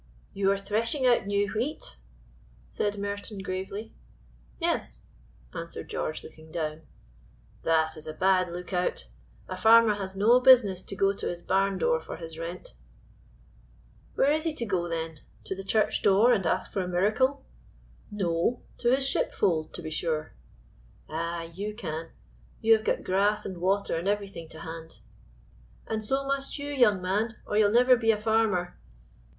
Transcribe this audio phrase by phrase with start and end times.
[0.33, 1.97] "You are threshing out new wheat?"
[2.71, 3.93] said Merton, gravely.
[4.59, 5.03] "Yes,"
[5.53, 6.81] answered George, looking down.
[7.61, 9.09] "That is a bad lookout;
[9.47, 12.73] a farmer has no business to go to his barn door for his rent."
[14.15, 15.19] "Where is he to go, then?
[15.43, 17.45] to the church door, and ask for a miracle?"
[18.09, 20.33] "No; to his ship fold, to be sure."
[21.09, 21.51] "Ay!
[21.53, 22.09] you can;
[22.59, 25.01] you have got grass and water and everything to hand."
[25.85, 28.79] "And so must you, young man, or you'll never be a farmer.